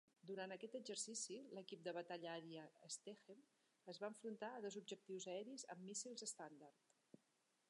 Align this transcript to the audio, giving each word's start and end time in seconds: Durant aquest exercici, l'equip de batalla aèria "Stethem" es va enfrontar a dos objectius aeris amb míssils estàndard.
Durant 0.27 0.53
aquest 0.53 0.77
exercici, 0.77 1.37
l'equip 1.57 1.83
de 1.87 1.93
batalla 1.97 2.31
aèria 2.31 2.65
"Stethem" 2.97 3.45
es 3.95 4.03
va 4.05 4.13
enfrontar 4.15 4.53
a 4.55 4.67
dos 4.67 4.81
objectius 4.85 5.31
aeris 5.37 5.71
amb 5.77 5.89
míssils 5.91 6.31
estàndard. 6.31 6.93